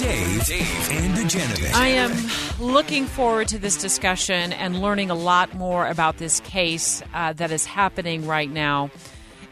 Dave, 0.00 0.46
Dave, 0.46 0.90
and 0.92 1.14
Dujanovic. 1.14 1.74
I 1.74 1.88
am 1.88 2.10
looking 2.58 3.04
forward 3.04 3.48
to 3.48 3.58
this 3.58 3.76
discussion 3.76 4.54
and 4.54 4.80
learning 4.80 5.10
a 5.10 5.14
lot 5.14 5.52
more 5.52 5.86
about 5.86 6.16
this 6.16 6.40
case 6.40 7.02
uh, 7.12 7.34
that 7.34 7.50
is 7.50 7.66
happening 7.66 8.26
right 8.26 8.50
now. 8.50 8.90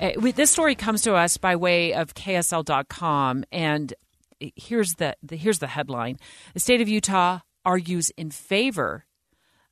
Uh, 0.01 0.13
we, 0.19 0.33
this 0.33 0.51
story 0.51 0.75
comes 0.75 1.03
to 1.03 1.13
us 1.13 1.37
by 1.37 1.55
way 1.55 1.93
of 1.93 2.15
KSL.com, 2.15 3.45
and 3.53 3.93
here's 4.41 4.95
the, 4.95 5.15
the 5.23 5.37
here's 5.37 5.59
the 5.59 5.67
headline: 5.67 6.17
The 6.55 6.61
state 6.61 6.81
of 6.81 6.89
Utah 6.89 7.41
argues 7.67 8.09
in 8.17 8.31
favor 8.31 9.05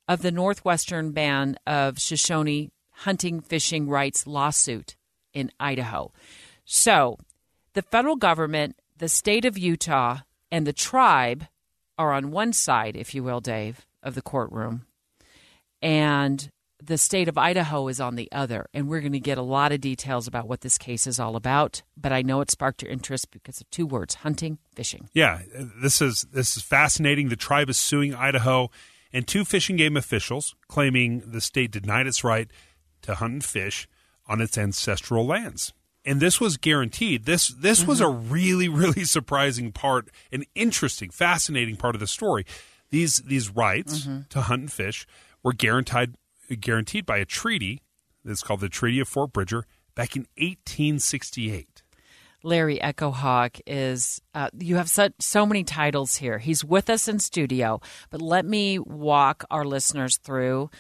of 0.06 0.20
the 0.20 0.30
northwestern 0.30 1.12
ban 1.12 1.56
of 1.66 1.98
Shoshone 1.98 2.68
hunting 2.90 3.40
fishing 3.40 3.88
rights 3.88 4.26
lawsuit 4.26 4.94
in 5.32 5.50
Idaho. 5.58 6.12
So, 6.66 7.16
the 7.72 7.80
federal 7.80 8.16
government, 8.16 8.76
the 8.98 9.08
state 9.08 9.46
of 9.46 9.56
Utah, 9.56 10.18
and 10.50 10.66
the 10.66 10.72
tribe 10.72 11.46
are 11.98 12.12
on 12.12 12.30
one 12.30 12.52
side, 12.52 12.96
if 12.96 13.14
you 13.14 13.22
will, 13.22 13.40
Dave, 13.40 13.86
of 14.02 14.14
the 14.14 14.22
courtroom. 14.22 14.86
And 15.82 16.50
the 16.82 16.98
state 16.98 17.28
of 17.28 17.38
Idaho 17.38 17.88
is 17.88 18.00
on 18.00 18.16
the 18.16 18.28
other. 18.32 18.66
And 18.74 18.88
we're 18.88 19.00
going 19.00 19.12
to 19.12 19.20
get 19.20 19.38
a 19.38 19.42
lot 19.42 19.72
of 19.72 19.80
details 19.80 20.26
about 20.26 20.48
what 20.48 20.60
this 20.60 20.78
case 20.78 21.06
is 21.06 21.18
all 21.18 21.36
about. 21.36 21.82
But 21.96 22.12
I 22.12 22.22
know 22.22 22.40
it 22.40 22.50
sparked 22.50 22.82
your 22.82 22.92
interest 22.92 23.30
because 23.30 23.60
of 23.60 23.70
two 23.70 23.86
words 23.86 24.16
hunting, 24.16 24.58
fishing. 24.74 25.08
Yeah, 25.14 25.40
this 25.54 26.02
is 26.02 26.26
this 26.32 26.56
is 26.56 26.62
fascinating. 26.62 27.28
The 27.28 27.36
tribe 27.36 27.70
is 27.70 27.78
suing 27.78 28.14
Idaho 28.14 28.70
and 29.12 29.26
two 29.26 29.44
fishing 29.44 29.76
game 29.76 29.96
officials 29.96 30.54
claiming 30.68 31.22
the 31.26 31.40
state 31.40 31.70
denied 31.70 32.06
its 32.06 32.22
right 32.22 32.50
to 33.02 33.14
hunt 33.14 33.32
and 33.32 33.44
fish 33.44 33.88
on 34.26 34.40
its 34.40 34.58
ancestral 34.58 35.24
lands. 35.24 35.72
And 36.06 36.20
this 36.20 36.40
was 36.40 36.56
guaranteed. 36.56 37.24
This 37.24 37.48
this 37.48 37.80
mm-hmm. 37.80 37.88
was 37.88 38.00
a 38.00 38.08
really 38.08 38.68
really 38.82 39.04
surprising 39.04 39.72
part, 39.72 40.08
an 40.32 40.44
interesting, 40.54 41.10
fascinating 41.10 41.76
part 41.76 41.94
of 41.94 42.00
the 42.00 42.06
story. 42.06 42.46
These 42.90 43.18
these 43.18 43.50
rights 43.50 44.00
mm-hmm. 44.00 44.20
to 44.30 44.42
hunt 44.42 44.60
and 44.62 44.72
fish 44.72 45.06
were 45.42 45.52
guaranteed 45.52 46.16
guaranteed 46.60 47.04
by 47.04 47.18
a 47.18 47.24
treaty 47.24 47.82
that's 48.24 48.42
called 48.42 48.60
the 48.60 48.68
Treaty 48.68 49.00
of 49.00 49.08
Fort 49.08 49.32
Bridger 49.32 49.66
back 49.94 50.16
in 50.16 50.22
1868. 50.36 51.82
Larry 52.42 52.80
Echo 52.80 53.10
Hawk 53.10 53.58
is, 53.66 54.20
uh, 54.34 54.50
you 54.56 54.76
have 54.76 54.88
such, 54.88 55.12
so 55.18 55.44
many 55.44 55.64
titles 55.64 56.16
here. 56.16 56.38
He's 56.38 56.64
with 56.64 56.88
us 56.88 57.08
in 57.08 57.18
studio, 57.18 57.80
but 58.10 58.22
let 58.22 58.44
me 58.44 58.78
walk 58.78 59.44
our 59.50 59.64
listeners 59.64 60.18
through 60.18 60.70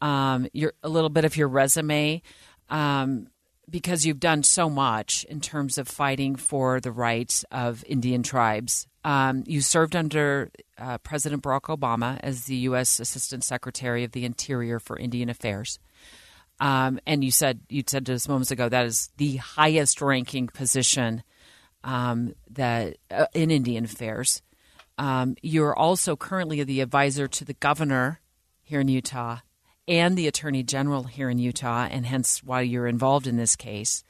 um, 0.00 0.46
your, 0.52 0.74
a 0.84 0.88
little 0.88 1.10
bit 1.10 1.24
of 1.24 1.36
your 1.36 1.48
resume. 1.48 2.22
Um, 2.68 3.26
because 3.68 4.06
you've 4.06 4.20
done 4.20 4.42
so 4.42 4.70
much 4.70 5.24
in 5.24 5.40
terms 5.40 5.78
of 5.78 5.88
fighting 5.88 6.36
for 6.36 6.80
the 6.80 6.92
rights 6.92 7.44
of 7.50 7.84
Indian 7.86 8.22
tribes. 8.22 8.86
Um, 9.04 9.44
you 9.46 9.60
served 9.60 9.96
under 9.96 10.50
uh, 10.78 10.98
President 10.98 11.42
Barack 11.42 11.62
Obama 11.62 12.18
as 12.22 12.44
the 12.44 12.56
U.S. 12.56 13.00
Assistant 13.00 13.44
Secretary 13.44 14.04
of 14.04 14.12
the 14.12 14.24
Interior 14.24 14.78
for 14.78 14.96
Indian 14.96 15.28
Affairs. 15.28 15.78
Um, 16.58 16.98
and 17.06 17.22
you 17.22 17.30
said 17.30 17.60
you 17.68 17.82
said 17.86 18.06
just 18.06 18.28
moments 18.28 18.50
ago 18.50 18.68
that 18.68 18.86
is 18.86 19.10
the 19.18 19.36
highest 19.36 20.00
ranking 20.00 20.46
position 20.46 21.22
um, 21.84 22.34
that 22.50 22.96
uh, 23.10 23.26
in 23.34 23.50
Indian 23.50 23.84
affairs. 23.84 24.42
Um, 24.98 25.36
you're 25.42 25.76
also 25.76 26.16
currently 26.16 26.62
the 26.64 26.80
advisor 26.80 27.28
to 27.28 27.44
the 27.44 27.52
governor 27.54 28.20
here 28.62 28.80
in 28.80 28.88
Utah 28.88 29.40
and 29.88 30.16
the 30.16 30.26
attorney 30.26 30.62
general 30.62 31.04
here 31.04 31.30
in 31.30 31.38
Utah, 31.38 31.86
and 31.90 32.06
hence 32.06 32.42
why 32.42 32.62
you're 32.62 32.86
involved 32.86 33.26
in 33.26 33.36
this 33.36 33.56
case. 33.56 34.04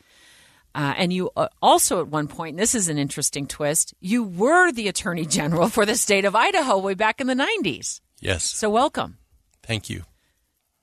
Uh, 0.75 0.93
and 0.97 1.13
you 1.13 1.31
uh, 1.37 1.49
also, 1.63 2.01
at 2.01 2.09
one 2.09 2.29
point, 2.29 2.57
this 2.59 2.75
is 2.75 2.89
an 2.89 2.99
interesting 2.99 3.47
twist, 3.47 3.95
you 4.01 4.23
were 4.23 4.71
the 4.71 4.89
attorney 4.89 5.25
general 5.27 5.69
for 5.69 5.87
the 5.87 5.97
state 5.97 6.25
of 6.25 6.37
Idaho 6.37 6.79
way 6.79 6.95
back 6.95 7.21
in 7.21 7.27
the 7.27 7.35
90s. 7.35 8.01
Yes. 8.21 8.45
So, 8.45 8.69
welcome. 8.69 9.19
Thank 9.63 9.89
you. 9.89 10.05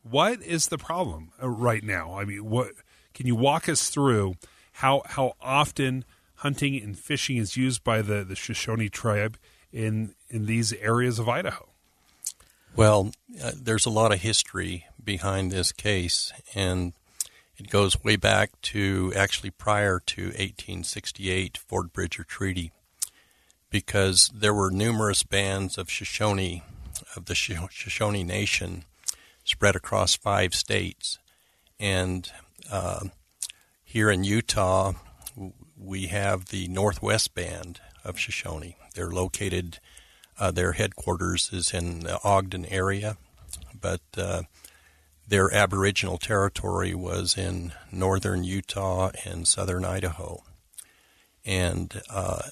What 0.02 0.42
is 0.42 0.68
the 0.68 0.78
problem 0.78 1.32
uh, 1.42 1.48
right 1.48 1.84
now? 1.84 2.18
I 2.18 2.26
mean, 2.26 2.50
what 2.50 2.72
can 3.14 3.28
you 3.28 3.36
walk 3.36 3.70
us 3.70 3.90
through 3.90 4.36
how 4.74 5.04
how 5.06 5.34
often 5.40 6.06
hunting 6.38 6.82
and 6.82 6.98
fishing 6.98 7.38
is 7.38 7.56
used 7.56 7.84
by 7.84 8.02
the, 8.02 8.24
the 8.24 8.36
Shoshone 8.36 8.90
tribe 8.90 9.38
in 9.72 10.16
in 10.30 10.46
these 10.46 10.74
areas 10.74 11.20
of 11.20 11.30
Idaho? 11.30 11.73
Well, 12.76 13.12
uh, 13.42 13.52
there's 13.56 13.86
a 13.86 13.92
lot 13.92 14.12
of 14.12 14.22
history 14.22 14.88
behind 15.04 15.52
this 15.52 15.72
case, 15.72 16.34
and 16.56 16.94
it 17.56 17.70
goes 17.70 18.04
way 18.04 18.16
back 18.16 18.60
to 18.64 19.14
actually 19.16 19.52
prior 19.52 20.00
to 20.08 20.24
1868 20.26 21.60
Fort 21.60 21.94
Bridger 21.94 22.24
Treaty, 22.24 22.72
because 23.70 24.32
there 24.34 24.56
were 24.56 24.72
numerous 24.72 25.22
bands 25.22 25.78
of 25.78 25.92
Shoshone, 25.92 26.64
of 27.16 27.26
the 27.26 27.36
Shoshone 27.36 28.24
Nation, 28.24 28.86
spread 29.44 29.76
across 29.76 30.16
five 30.16 30.56
states, 30.56 31.20
and 31.80 32.32
uh, 32.72 33.06
here 33.84 34.10
in 34.10 34.24
Utah, 34.24 34.94
we 35.78 36.08
have 36.08 36.46
the 36.46 36.68
Northwest 36.70 37.36
Band 37.36 37.82
of 38.04 38.18
Shoshone. 38.18 38.78
They're 38.96 39.12
located 39.12 39.80
uh, 40.40 40.52
their 40.52 40.74
headquarters 40.74 41.50
is 41.54 41.74
in 41.74 42.02
the 42.02 42.20
Ogden 42.24 42.66
area, 42.66 43.18
but 43.80 44.02
uh, 44.18 44.44
their 45.28 45.54
Aboriginal 45.54 46.18
territory 46.18 46.94
was 46.94 47.38
in 47.38 47.74
northern 47.92 48.44
Utah 48.44 49.12
and 49.26 49.48
southern 49.48 49.86
Idaho. 49.86 50.44
And 51.46 52.02
uh, 52.10 52.44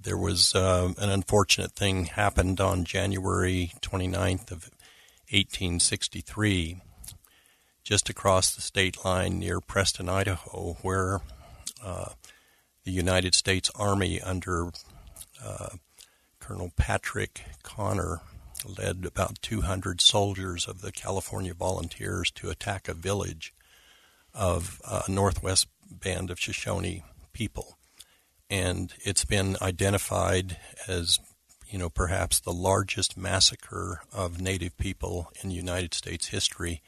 there 0.00 0.16
was 0.16 0.54
uh, 0.54 0.92
an 0.98 1.10
unfortunate 1.10 1.72
thing 1.72 2.06
happened 2.06 2.60
on 2.60 2.84
January 2.84 3.72
29th 3.82 4.50
of 4.50 4.70
1863, 5.30 6.80
just 7.84 8.08
across 8.08 8.54
the 8.54 8.62
state 8.62 9.04
line 9.04 9.38
near 9.38 9.60
Preston, 9.60 10.08
Idaho, 10.08 10.76
where 10.82 11.20
uh, 11.84 12.10
the 12.84 12.92
United 12.92 13.34
States 13.34 13.70
Army 13.74 14.20
under 14.20 14.70
uh, 15.44 15.68
Colonel 16.48 16.72
Patrick 16.78 17.44
Connor 17.62 18.22
led 18.64 19.04
about 19.04 19.42
200 19.42 20.00
soldiers 20.00 20.66
of 20.66 20.80
the 20.80 20.90
California 20.90 21.52
Volunteers 21.52 22.30
to 22.30 22.48
attack 22.48 22.88
a 22.88 22.94
village 22.94 23.52
of 24.32 24.80
a 24.90 25.10
Northwest 25.10 25.68
Band 25.90 26.30
of 26.30 26.40
Shoshone 26.40 27.04
people. 27.34 27.76
And 28.48 28.94
it's 29.00 29.26
been 29.26 29.58
identified 29.60 30.56
as, 30.86 31.18
you 31.68 31.78
know, 31.78 31.90
perhaps 31.90 32.40
the 32.40 32.50
largest 32.50 33.14
massacre 33.14 34.00
of 34.10 34.40
Native 34.40 34.74
people 34.78 35.30
in 35.44 35.50
United 35.50 35.92
States 35.92 36.28
history. 36.28 36.80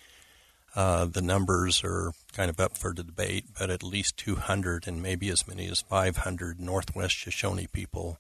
Uh, 0.75 1.05
the 1.05 1.21
numbers 1.21 1.83
are 1.85 2.13
kind 2.33 2.49
of 2.49 2.59
up 2.61 2.79
for 2.79 2.95
debate, 2.95 3.45
but 3.59 3.69
at 3.69 3.83
least 3.83 4.17
200 4.17 4.89
and 4.89 5.03
maybe 5.03 5.29
as 5.29 5.47
many 5.47 5.69
as 5.69 5.83
500 5.83 6.59
Northwest 6.59 7.15
Shoshone 7.15 7.67
people 7.67 8.17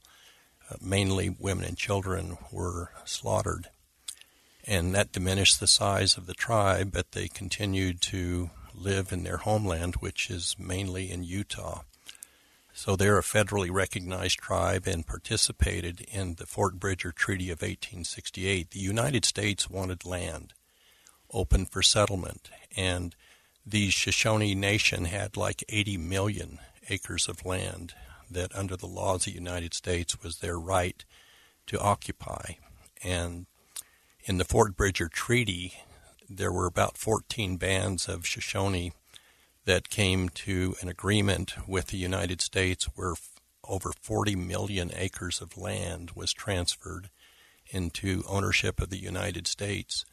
Uh, 0.70 0.76
mainly 0.80 1.34
women 1.38 1.64
and 1.64 1.76
children, 1.76 2.38
were 2.52 2.90
slaughtered. 3.04 3.68
And 4.66 4.94
that 4.94 5.12
diminished 5.12 5.58
the 5.58 5.66
size 5.66 6.16
of 6.16 6.26
the 6.26 6.34
tribe, 6.34 6.92
but 6.92 7.12
they 7.12 7.28
continued 7.28 8.00
to 8.02 8.50
live 8.74 9.12
in 9.12 9.24
their 9.24 9.38
homeland, 9.38 9.96
which 9.96 10.30
is 10.30 10.56
mainly 10.58 11.10
in 11.10 11.24
Utah. 11.24 11.82
So 12.72 12.94
they're 12.94 13.18
a 13.18 13.22
federally 13.22 13.70
recognized 13.70 14.38
tribe 14.38 14.86
and 14.86 15.06
participated 15.06 16.02
in 16.02 16.34
the 16.34 16.46
Fort 16.46 16.78
Bridger 16.78 17.12
Treaty 17.12 17.50
of 17.50 17.62
1868. 17.62 18.70
The 18.70 18.78
United 18.78 19.24
States 19.24 19.68
wanted 19.68 20.06
land 20.06 20.52
open 21.32 21.66
for 21.66 21.82
settlement, 21.82 22.50
and 22.76 23.14
the 23.66 23.90
Shoshone 23.90 24.54
Nation 24.54 25.06
had 25.06 25.36
like 25.36 25.64
80 25.68 25.98
million 25.98 26.58
acres 26.88 27.28
of 27.28 27.44
land 27.44 27.94
that 28.30 28.54
under 28.54 28.76
the 28.76 28.86
laws 28.86 29.26
of 29.26 29.32
the 29.32 29.38
United 29.38 29.74
States 29.74 30.22
was 30.22 30.38
their 30.38 30.58
right 30.58 31.04
to 31.66 31.80
occupy. 31.80 32.54
And 33.02 33.46
in 34.24 34.38
the 34.38 34.44
Fort 34.44 34.76
Bridger 34.76 35.08
Treaty, 35.08 35.74
there 36.28 36.52
were 36.52 36.66
about 36.66 36.96
14 36.96 37.56
bands 37.56 38.08
of 38.08 38.26
Shoshone 38.26 38.92
that 39.64 39.90
came 39.90 40.28
to 40.30 40.74
an 40.80 40.88
agreement 40.88 41.54
with 41.66 41.88
the 41.88 41.96
United 41.96 42.40
States 42.40 42.84
where 42.94 43.14
over 43.64 43.92
40 44.00 44.36
million 44.36 44.90
acres 44.94 45.40
of 45.40 45.56
land 45.56 46.12
was 46.14 46.32
transferred 46.32 47.10
into 47.70 48.24
ownership 48.28 48.80
of 48.80 48.90
the 48.90 48.98
United 48.98 49.46
States. 49.46 50.04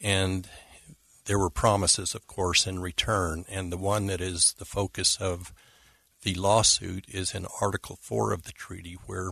And 0.00 0.48
there 1.26 1.38
were 1.38 1.50
promises, 1.50 2.14
of 2.14 2.26
course, 2.26 2.66
in 2.66 2.80
return. 2.80 3.44
And 3.48 3.72
the 3.72 3.76
one 3.76 4.06
that 4.06 4.20
is 4.20 4.54
the 4.58 4.64
focus 4.64 5.16
of 5.20 5.52
the 6.26 6.34
lawsuit 6.34 7.04
is 7.06 7.36
in 7.36 7.46
Article 7.60 7.96
4 8.02 8.32
of 8.32 8.42
the 8.42 8.52
treaty, 8.52 8.98
where 9.06 9.30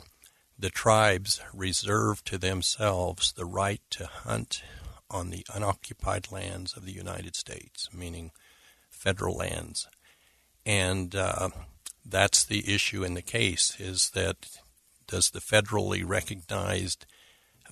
the 0.56 0.70
tribes 0.70 1.40
reserve 1.52 2.22
to 2.24 2.38
themselves 2.38 3.32
the 3.32 3.44
right 3.44 3.80
to 3.90 4.06
hunt 4.06 4.62
on 5.10 5.30
the 5.30 5.44
unoccupied 5.52 6.30
lands 6.30 6.76
of 6.76 6.86
the 6.86 6.92
United 6.92 7.34
States, 7.34 7.88
meaning 7.92 8.30
federal 8.90 9.36
lands. 9.36 9.88
And 10.64 11.16
uh, 11.16 11.48
that's 12.06 12.44
the 12.44 12.72
issue 12.72 13.02
in 13.02 13.14
the 13.14 13.22
case 13.22 13.74
is 13.80 14.10
that 14.10 14.46
does 15.08 15.30
the 15.30 15.40
federally 15.40 16.04
recognized 16.06 17.06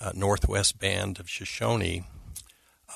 uh, 0.01 0.11
Northwest 0.17 0.81
Band 0.81 1.21
of 1.21 1.31
Shoshone, 1.31 2.07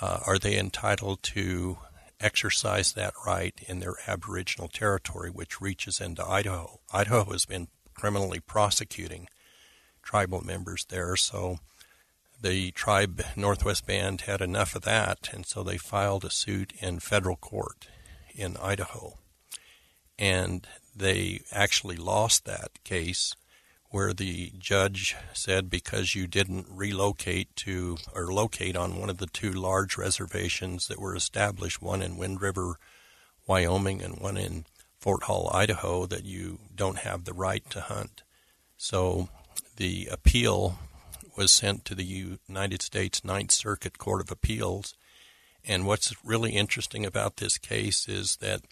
uh, 0.00 0.18
are 0.26 0.38
they 0.38 0.58
entitled 0.58 1.22
to 1.22 1.78
exercise 2.20 2.92
that 2.92 3.14
right 3.26 3.54
in 3.68 3.80
their 3.80 3.96
Aboriginal 4.06 4.68
territory, 4.68 5.30
which 5.30 5.60
reaches 5.60 6.00
into 6.00 6.26
Idaho? 6.26 6.80
Idaho 6.92 7.24
has 7.32 7.44
been 7.44 7.68
criminally 7.94 8.40
prosecuting 8.40 9.28
tribal 10.02 10.42
members 10.42 10.86
there, 10.88 11.16
so 11.16 11.58
the 12.40 12.70
tribe 12.72 13.22
Northwest 13.34 13.86
Band 13.86 14.22
had 14.22 14.40
enough 14.40 14.74
of 14.74 14.82
that, 14.82 15.30
and 15.32 15.46
so 15.46 15.62
they 15.62 15.78
filed 15.78 16.24
a 16.24 16.30
suit 16.30 16.72
in 16.80 17.00
federal 17.00 17.36
court 17.36 17.88
in 18.34 18.56
Idaho. 18.58 19.14
And 20.18 20.66
they 20.94 21.40
actually 21.52 21.96
lost 21.96 22.44
that 22.44 22.82
case 22.84 23.34
where 23.90 24.12
the 24.12 24.52
judge 24.58 25.14
said 25.32 25.70
because 25.70 26.14
you 26.14 26.26
didn't 26.26 26.66
relocate 26.68 27.54
to 27.56 27.96
or 28.14 28.32
locate 28.32 28.76
on 28.76 28.98
one 28.98 29.10
of 29.10 29.18
the 29.18 29.26
two 29.26 29.52
large 29.52 29.96
reservations 29.96 30.88
that 30.88 31.00
were 31.00 31.14
established, 31.14 31.80
one 31.80 32.02
in 32.02 32.16
Wind 32.16 32.40
River, 32.40 32.78
Wyoming, 33.46 34.02
and 34.02 34.18
one 34.18 34.36
in 34.36 34.64
Fort 34.98 35.24
Hall, 35.24 35.50
Idaho, 35.54 36.06
that 36.06 36.24
you 36.24 36.58
don't 36.74 36.98
have 36.98 37.24
the 37.24 37.32
right 37.32 37.68
to 37.70 37.80
hunt. 37.80 38.22
So 38.76 39.28
the 39.76 40.08
appeal 40.10 40.78
was 41.36 41.52
sent 41.52 41.84
to 41.84 41.94
the 41.94 42.38
United 42.48 42.82
States 42.82 43.24
Ninth 43.24 43.52
Circuit 43.52 43.98
Court 43.98 44.20
of 44.20 44.30
Appeals. 44.30 44.94
And 45.64 45.86
what's 45.86 46.14
really 46.24 46.52
interesting 46.52 47.04
about 47.04 47.36
this 47.36 47.58
case 47.58 48.08
is 48.08 48.36
that 48.36 48.62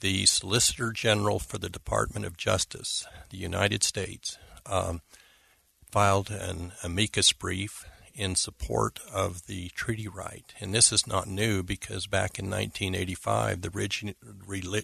the 0.00 0.26
Solicitor 0.26 0.92
General 0.92 1.38
for 1.38 1.58
the 1.58 1.68
Department 1.68 2.26
of 2.26 2.36
Justice, 2.36 3.06
the 3.30 3.38
United 3.38 3.82
States, 3.82 4.38
um, 4.66 5.00
filed 5.90 6.30
an 6.30 6.72
amicus 6.82 7.32
brief 7.32 7.86
in 8.14 8.36
support 8.36 9.00
of 9.12 9.46
the 9.46 9.68
treaty 9.70 10.08
right. 10.08 10.54
And 10.60 10.72
this 10.72 10.92
is 10.92 11.06
not 11.06 11.26
new 11.26 11.62
because 11.62 12.06
back 12.06 12.38
in 12.38 12.46
1985, 12.46 13.62
the 13.62 13.70
reg- 13.70 14.14
re- 14.46 14.82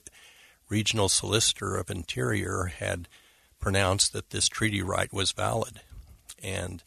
regional 0.69 1.09
solicitor 1.09 1.77
of 1.77 1.91
Interior 1.91 2.65
had 2.65 3.09
pronounced 3.61 4.13
that 4.13 4.31
this 4.31 4.49
treaty 4.49 4.83
right 4.83 5.13
was 5.13 5.33
valid. 5.33 5.81
And 6.43 6.83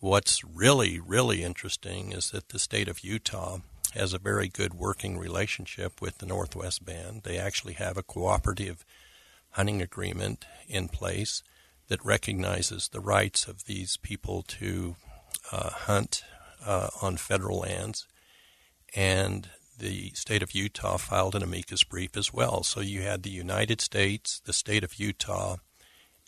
what's 0.00 0.42
really, 0.44 0.98
really 0.98 1.42
interesting 1.42 2.12
is 2.12 2.30
that 2.30 2.48
the 2.50 2.58
state 2.58 2.88
of 2.88 3.04
Utah 3.04 3.58
has 3.94 4.14
a 4.14 4.18
very 4.18 4.48
good 4.48 4.74
working 4.74 5.18
relationship 5.18 6.00
with 6.00 6.18
the 6.18 6.26
Northwest 6.26 6.84
Band. 6.84 7.22
They 7.22 7.38
actually 7.38 7.74
have 7.74 7.98
a 7.98 8.02
cooperative 8.02 8.84
hunting 9.50 9.82
agreement 9.82 10.46
in 10.66 10.88
place 10.88 11.42
that 11.92 12.02
recognizes 12.06 12.88
the 12.88 13.00
rights 13.00 13.46
of 13.46 13.66
these 13.66 13.98
people 13.98 14.40
to 14.40 14.96
uh, 15.52 15.68
hunt 15.68 16.24
uh, 16.64 16.88
on 17.02 17.18
federal 17.18 17.58
lands. 17.58 18.06
And 18.96 19.50
the 19.78 20.10
state 20.14 20.42
of 20.42 20.54
Utah 20.54 20.96
filed 20.96 21.34
an 21.34 21.42
amicus 21.42 21.84
brief 21.84 22.16
as 22.16 22.32
well. 22.32 22.62
So 22.62 22.80
you 22.80 23.02
had 23.02 23.22
the 23.22 23.28
United 23.28 23.82
States, 23.82 24.40
the 24.46 24.54
state 24.54 24.84
of 24.84 24.94
Utah, 24.94 25.56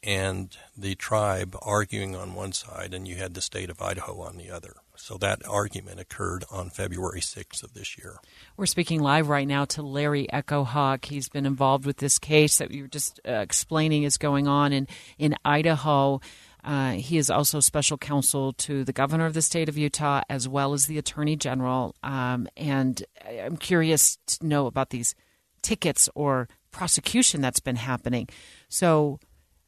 and 0.04 0.56
the 0.76 0.94
tribe 0.94 1.56
arguing 1.62 2.14
on 2.14 2.34
one 2.34 2.52
side, 2.52 2.92
and 2.92 3.08
you 3.08 3.16
had 3.16 3.34
the 3.34 3.40
state 3.40 3.70
of 3.70 3.80
Idaho 3.80 4.20
on 4.20 4.36
the 4.36 4.50
other. 4.50 4.74
So 4.96 5.16
that 5.18 5.46
argument 5.46 5.98
occurred 5.98 6.44
on 6.50 6.70
February 6.70 7.20
6th 7.20 7.62
of 7.62 7.74
this 7.74 7.98
year. 7.98 8.18
We're 8.56 8.66
speaking 8.66 9.00
live 9.00 9.28
right 9.28 9.48
now 9.48 9.64
to 9.66 9.82
Larry 9.82 10.30
Echo 10.32 10.62
Hawk. 10.62 11.06
He's 11.06 11.28
been 11.28 11.46
involved 11.46 11.86
with 11.86 11.96
this 11.96 12.18
case 12.18 12.58
that 12.58 12.70
you 12.70 12.82
were 12.82 12.88
just 12.88 13.18
uh, 13.26 13.32
explaining 13.32 14.04
is 14.04 14.18
going 14.18 14.46
on 14.46 14.72
in, 14.72 14.86
in 15.18 15.34
Idaho. 15.44 16.20
Uh, 16.62 16.92
he 16.92 17.18
is 17.18 17.28
also 17.28 17.60
special 17.60 17.98
counsel 17.98 18.52
to 18.54 18.84
the 18.84 18.92
governor 18.92 19.26
of 19.26 19.34
the 19.34 19.42
state 19.42 19.68
of 19.68 19.76
Utah 19.76 20.22
as 20.30 20.48
well 20.48 20.72
as 20.72 20.86
the 20.86 20.96
attorney 20.96 21.36
general. 21.36 21.94
Um, 22.02 22.48
and 22.56 23.02
I'm 23.28 23.56
curious 23.56 24.18
to 24.26 24.46
know 24.46 24.66
about 24.66 24.90
these 24.90 25.14
tickets 25.62 26.08
or 26.14 26.48
prosecution 26.70 27.40
that's 27.40 27.60
been 27.60 27.76
happening. 27.76 28.28
So, 28.68 29.18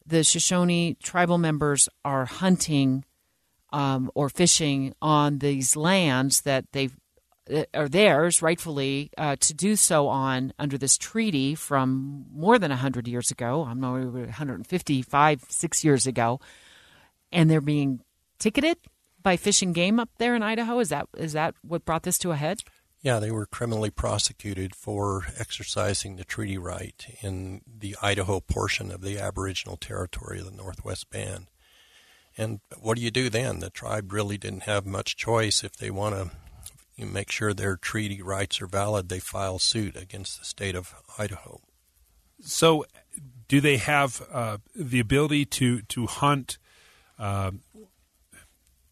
the 0.06 0.22
Shoshone 0.22 0.96
tribal 1.02 1.38
members 1.38 1.88
are 2.04 2.24
hunting 2.24 3.04
um, 3.72 4.10
or 4.14 4.28
fishing 4.28 4.94
on 5.02 5.38
these 5.38 5.76
lands 5.76 6.42
that 6.42 6.72
they 6.72 6.90
uh, 7.52 7.64
are 7.74 7.88
theirs 7.88 8.42
rightfully 8.42 9.10
uh, 9.18 9.36
to 9.40 9.54
do 9.54 9.76
so 9.76 10.08
on 10.08 10.52
under 10.58 10.78
this 10.78 10.96
treaty 10.96 11.54
from 11.54 12.26
more 12.32 12.58
than 12.58 12.70
100 12.70 13.06
years 13.08 13.30
ago. 13.30 13.66
I'm 13.68 13.80
not 13.80 13.92
155, 13.92 15.44
six 15.48 15.84
years 15.84 16.06
ago. 16.06 16.40
And 17.32 17.50
they're 17.50 17.60
being 17.60 18.00
ticketed 18.38 18.78
by 19.22 19.36
Fish 19.36 19.62
and 19.62 19.74
Game 19.74 19.98
up 19.98 20.10
there 20.18 20.36
in 20.36 20.42
Idaho. 20.42 20.78
Is 20.78 20.90
that 20.90 21.08
is 21.16 21.32
that 21.32 21.54
what 21.62 21.84
brought 21.84 22.04
this 22.04 22.18
to 22.18 22.30
a 22.30 22.36
head? 22.36 22.62
Yeah, 23.06 23.20
they 23.20 23.30
were 23.30 23.46
criminally 23.46 23.90
prosecuted 23.90 24.74
for 24.74 25.26
exercising 25.38 26.16
the 26.16 26.24
treaty 26.24 26.58
right 26.58 27.16
in 27.22 27.60
the 27.64 27.94
Idaho 28.02 28.40
portion 28.40 28.90
of 28.90 29.00
the 29.00 29.16
Aboriginal 29.16 29.76
territory 29.76 30.40
of 30.40 30.46
the 30.46 30.50
Northwest 30.50 31.08
Band. 31.08 31.46
And 32.36 32.58
what 32.76 32.96
do 32.96 33.04
you 33.04 33.12
do 33.12 33.30
then? 33.30 33.60
The 33.60 33.70
tribe 33.70 34.12
really 34.12 34.36
didn't 34.38 34.64
have 34.64 34.84
much 34.84 35.16
choice. 35.16 35.62
If 35.62 35.76
they 35.76 35.88
want 35.88 36.16
to 36.96 37.06
make 37.06 37.30
sure 37.30 37.54
their 37.54 37.76
treaty 37.76 38.20
rights 38.22 38.60
are 38.60 38.66
valid, 38.66 39.08
they 39.08 39.20
file 39.20 39.60
suit 39.60 39.94
against 39.94 40.40
the 40.40 40.44
state 40.44 40.74
of 40.74 40.92
Idaho. 41.16 41.60
So, 42.40 42.86
do 43.46 43.60
they 43.60 43.76
have 43.76 44.20
uh, 44.32 44.58
the 44.74 44.98
ability 44.98 45.44
to 45.44 45.82
to 45.82 46.06
hunt 46.06 46.58
uh, 47.20 47.52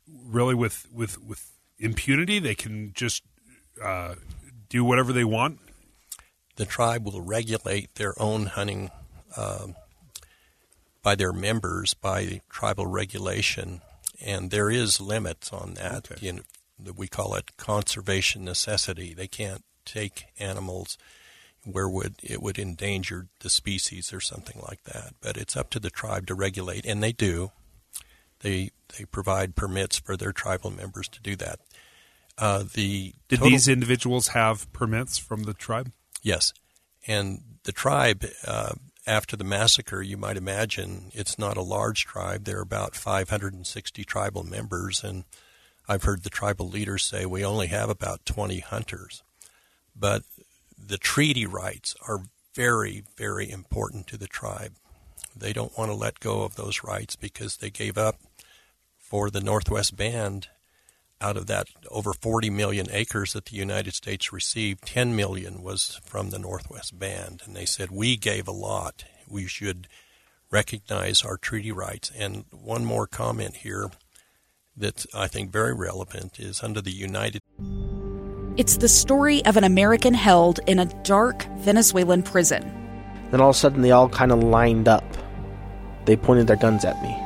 really 0.07 0.55
with 0.55 0.87
with 0.93 1.21
with 1.21 1.51
impunity? 1.81 2.39
They 2.39 2.55
can 2.55 2.93
just 2.95 3.25
uh, 3.83 4.15
do 4.69 4.85
whatever 4.85 5.13
they 5.13 5.25
want? 5.25 5.59
The 6.57 6.65
tribe 6.67 7.05
will 7.05 7.21
regulate 7.21 7.95
their 7.97 8.21
own 8.21 8.47
hunting 8.47 8.91
uh, 9.37 9.69
by 11.03 11.15
their 11.15 11.33
members 11.33 11.95
by 11.95 12.41
tribal 12.49 12.87
regulation, 12.87 13.81
and 14.25 14.51
there 14.51 14.71
is 14.71 15.01
limits 15.01 15.53
on 15.53 15.75
that. 15.75 16.11
Okay. 16.11 16.27
You 16.27 16.33
know, 16.79 16.93
we 16.97 17.09
call 17.09 17.35
it 17.35 17.57
conservation 17.57 18.45
necessity. 18.45 19.15
They 19.15 19.27
can't 19.27 19.65
take 19.85 20.27
animals 20.39 20.97
where 21.65 21.89
would 21.89 22.17
it 22.23 22.43
would 22.43 22.59
endanger 22.59 23.29
the 23.41 23.51
species 23.51 24.13
or 24.13 24.21
something 24.21 24.61
like 24.67 24.85
that. 24.85 25.15
But 25.21 25.37
it's 25.37 25.57
up 25.57 25.71
to 25.71 25.81
the 25.81 25.91
tribe 25.91 26.27
to 26.29 26.35
regulate, 26.35 26.87
and 26.87 27.03
they 27.03 27.13
do. 27.13 27.53
They 28.41 28.71
they 28.97 29.05
provide 29.05 29.57
permits 29.57 29.99
for 29.99 30.17
their 30.17 30.33
tribal 30.33 30.71
members 30.71 31.09
to 31.09 31.21
do 31.21 31.37
that. 31.37 31.61
Uh, 32.37 32.65
the 32.75 33.15
did 33.29 33.39
total, 33.39 33.51
these 33.51 33.69
individuals 33.69 34.29
have 34.29 34.73
permits 34.73 35.19
from 35.19 35.45
the 35.45 35.55
tribe? 35.55 35.93
Yes, 36.23 36.53
and 37.07 37.41
the 37.65 37.73
tribe 37.73 38.25
uh, 38.47 38.73
after 39.07 39.37
the 39.37 39.45
massacre, 39.45 40.03
you 40.03 40.17
might 40.17 40.37
imagine 40.37 41.11
it's 41.13 41.39
not 41.39 41.57
a 41.57 41.63
large 41.63 42.05
tribe. 42.05 42.45
There 42.45 42.59
are 42.59 42.63
about 42.63 42.97
560 42.97 44.05
tribal 44.05 44.43
members, 44.43 45.05
and 45.05 45.25
I've 45.89 46.05
heard 46.05 46.23
the 46.23 46.31
tribal 46.31 46.69
leaders 46.69 47.05
say 47.05 47.27
we 47.27 47.45
only 47.45 47.67
have 47.69 47.91
about 47.91 48.25
20 48.25 48.61
hunters. 48.61 49.23
But 49.95 50.23
the 50.77 50.99
treaty 50.99 51.47
rights 51.47 51.95
are 52.09 52.23
very, 52.55 53.05
very 53.17 53.51
important 53.51 54.07
to 54.09 54.17
the 54.17 54.27
tribe. 54.27 54.73
They 55.37 55.53
don't 55.53 55.77
want 55.77 55.91
to 55.91 55.97
let 55.97 56.21
go 56.21 56.43
of 56.43 56.57
those 56.57 56.85
rights 56.85 57.17
because 57.17 57.57
they 57.57 57.71
gave 57.71 57.99
up 57.99 58.17
for 58.99 59.31
the 59.31 59.41
Northwest 59.41 59.97
Band 59.97 60.49
out 61.25 61.37
of 61.37 61.47
that 61.47 61.69
over 61.91 62.13
40 62.13 62.51
million 62.51 62.87
acres 62.91 63.33
that 63.33 63.47
the 63.47 63.57
United 63.57 63.95
States 63.95 64.33
received, 64.33 64.87
10 64.87 65.17
million 65.17 65.63
was 65.63 66.01
from 66.05 66.31
the 66.31 66.39
Northwest 66.39 66.99
Band. 66.99 67.43
And 67.45 67.57
they 67.57 67.65
said, 67.65 67.91
we 67.91 68.17
gave 68.17 68.47
a 68.47 68.53
lot. 68.53 69.05
We 69.29 69.47
should 69.47 69.89
recognize 70.51 71.23
our 71.23 71.37
treaty 71.37 71.73
rights. 71.73 72.13
And 72.17 72.45
one 72.51 72.85
more 72.85 73.07
comment 73.07 73.57
here 73.57 73.91
that's, 74.77 75.07
I 75.15 75.29
think, 75.29 75.51
very 75.51 75.75
relevant 75.75 76.39
is 76.39 76.63
under 76.63 76.81
the 76.81 76.93
United 76.93 77.41
It's 78.57 78.77
the 78.77 78.89
story 78.89 79.45
of 79.47 79.57
an 79.57 79.65
American 79.65 80.15
held 80.15 80.61
in 80.67 80.79
a 80.79 80.87
dark 81.03 81.45
Venezuelan 81.59 82.23
prison. 82.23 82.63
Then 83.31 83.41
all 83.41 83.51
of 83.51 83.57
a 83.57 83.59
sudden, 83.59 83.83
they 83.83 83.91
all 83.91 84.09
kind 84.09 84.31
of 84.31 84.43
lined 84.43 84.87
up 84.89 85.05
they 86.05 86.17
pointed 86.17 86.47
their 86.47 86.57
guns 86.57 86.85
at 86.85 87.01
me. 87.03 87.17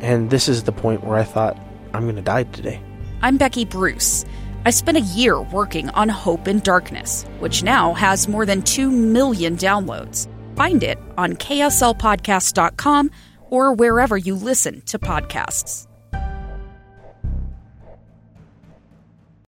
And 0.00 0.30
this 0.30 0.48
is 0.48 0.64
the 0.64 0.72
point 0.72 1.04
where 1.04 1.16
I 1.16 1.24
thought, 1.24 1.56
I'm 1.94 2.02
going 2.02 2.16
to 2.16 2.22
die 2.22 2.44
today. 2.44 2.80
I'm 3.24 3.36
Becky 3.36 3.64
Bruce. 3.64 4.24
I 4.64 4.70
spent 4.70 4.98
a 4.98 5.00
year 5.00 5.40
working 5.40 5.90
on 5.90 6.08
Hope 6.08 6.48
in 6.48 6.58
Darkness, 6.58 7.24
which 7.38 7.62
now 7.62 7.94
has 7.94 8.26
more 8.26 8.44
than 8.44 8.62
2 8.62 8.90
million 8.90 9.56
downloads. 9.56 10.26
Find 10.56 10.82
it 10.82 10.98
on 11.16 11.34
kslpodcast.com 11.34 13.10
or 13.48 13.74
wherever 13.74 14.16
you 14.16 14.34
listen 14.34 14.80
to 14.86 14.98
podcasts. 14.98 15.86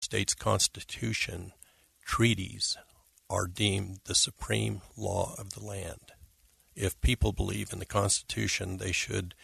States 0.01 0.35
Constitution 0.35 1.53
treaties 2.07 2.79
are 3.29 3.47
deemed 3.47 3.99
the 4.07 4.15
supreme 4.15 4.81
law 4.97 5.35
of 5.37 5.51
the 5.51 5.63
land. 5.63 6.13
If 6.75 6.99
people 7.03 7.33
believe 7.33 7.75
in 7.75 7.81
the 7.81 7.85
Constitution, 7.85 8.79
they 8.79 8.93
should 8.93 9.35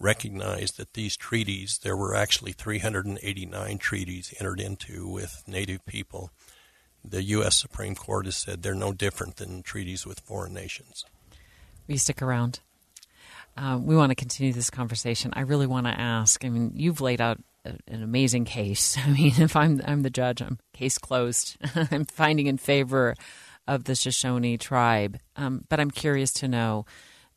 recognize 0.00 0.72
that 0.72 0.94
these 0.94 1.16
treaties, 1.16 1.80
there 1.82 1.96
were 1.96 2.14
actually 2.14 2.52
389 2.52 3.78
treaties 3.78 4.34
entered 4.38 4.60
into 4.60 5.08
with 5.08 5.42
Native 5.46 5.84
people. 5.86 6.30
The 7.04 7.22
U.S. 7.22 7.56
Supreme 7.56 7.94
Court 7.94 8.24
has 8.26 8.36
said 8.36 8.62
they're 8.62 8.74
no 8.74 8.92
different 8.92 9.36
than 9.36 9.62
treaties 9.62 10.06
with 10.06 10.20
foreign 10.20 10.54
nations. 10.54 11.04
You 11.86 11.98
stick 11.98 12.22
around? 12.22 12.60
Uh, 13.56 13.78
we 13.80 13.94
want 13.94 14.10
to 14.10 14.16
continue 14.16 14.52
this 14.52 14.70
conversation. 14.70 15.32
I 15.34 15.42
really 15.42 15.66
want 15.66 15.86
to 15.86 16.00
ask. 16.00 16.44
I 16.44 16.48
mean, 16.48 16.72
you've 16.74 17.00
laid 17.00 17.20
out 17.20 17.38
a, 17.64 17.74
an 17.88 18.02
amazing 18.02 18.46
case. 18.46 18.96
I 19.04 19.10
mean, 19.10 19.34
if 19.38 19.54
I'm 19.54 19.80
I'm 19.84 20.02
the 20.02 20.10
judge, 20.10 20.40
I'm 20.40 20.58
case 20.72 20.98
closed. 20.98 21.56
I'm 21.90 22.04
finding 22.06 22.46
in 22.46 22.58
favor 22.58 23.14
of 23.66 23.84
the 23.84 23.94
Shoshone 23.94 24.58
tribe. 24.58 25.18
Um, 25.36 25.64
but 25.68 25.80
I'm 25.80 25.90
curious 25.90 26.32
to 26.34 26.48
know 26.48 26.86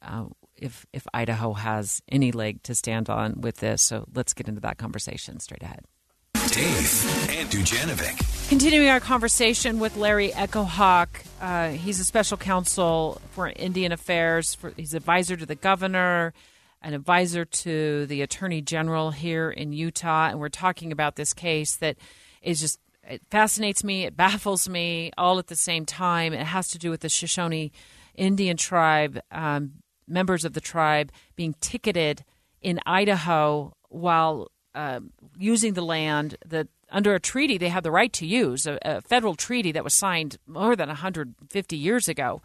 uh, 0.01 0.25
if 0.61 0.85
if 0.93 1.05
Idaho 1.13 1.53
has 1.53 2.01
any 2.09 2.31
leg 2.31 2.63
to 2.63 2.75
stand 2.75 3.09
on 3.09 3.41
with 3.41 3.57
this. 3.57 3.81
So 3.81 4.05
let's 4.13 4.33
get 4.33 4.47
into 4.47 4.61
that 4.61 4.77
conversation 4.77 5.39
straight 5.39 5.63
ahead. 5.63 5.85
Dave 6.33 7.29
and 7.29 7.49
Dujanovic. 7.49 8.49
Continuing 8.49 8.87
our 8.87 8.99
conversation 8.99 9.79
with 9.79 9.97
Larry 9.97 10.33
Echo 10.33 10.63
Hawk. 10.63 11.21
Uh, 11.41 11.69
he's 11.69 11.99
a 11.99 12.05
special 12.05 12.37
counsel 12.37 13.21
for 13.31 13.49
Indian 13.49 13.91
Affairs. 13.91 14.55
For, 14.55 14.71
he's 14.77 14.93
advisor 14.93 15.35
to 15.35 15.45
the 15.45 15.55
governor, 15.55 16.33
an 16.81 16.93
advisor 16.93 17.43
to 17.43 18.05
the 18.05 18.21
attorney 18.21 18.61
general 18.61 19.11
here 19.11 19.51
in 19.51 19.73
Utah. 19.73 20.29
And 20.29 20.39
we're 20.39 20.49
talking 20.49 20.91
about 20.91 21.15
this 21.15 21.33
case 21.33 21.75
that 21.77 21.97
is 22.41 22.61
just, 22.61 22.79
it 23.03 23.21
fascinates 23.29 23.83
me, 23.83 24.05
it 24.05 24.15
baffles 24.15 24.69
me 24.69 25.11
all 25.17 25.39
at 25.39 25.47
the 25.47 25.55
same 25.55 25.85
time. 25.85 26.33
It 26.33 26.45
has 26.45 26.69
to 26.69 26.77
do 26.77 26.89
with 26.89 27.01
the 27.01 27.09
Shoshone 27.09 27.71
Indian 28.15 28.57
tribe, 28.57 29.19
um, 29.31 29.73
members 30.07 30.45
of 30.45 30.53
the 30.53 30.61
tribe 30.61 31.11
being 31.35 31.55
ticketed 31.59 32.23
in 32.61 32.79
Idaho 32.85 33.73
while 33.89 34.51
uh, 34.75 34.99
using 35.37 35.73
the 35.73 35.83
land 35.83 36.37
that 36.45 36.67
under 36.89 37.13
a 37.13 37.19
treaty 37.19 37.57
they 37.57 37.69
have 37.69 37.83
the 37.83 37.91
right 37.91 38.13
to 38.13 38.25
use, 38.25 38.65
a, 38.65 38.77
a 38.83 39.01
federal 39.01 39.35
treaty 39.35 39.71
that 39.71 39.83
was 39.83 39.93
signed 39.93 40.37
more 40.45 40.75
than 40.75 40.87
150 40.87 41.75
years 41.75 42.07
ago, 42.07 42.41